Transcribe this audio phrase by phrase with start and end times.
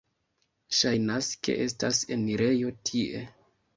[0.77, 3.23] Ŝajnas, ke estas enirejo tie.